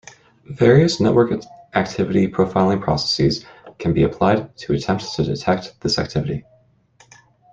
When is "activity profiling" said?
1.75-2.81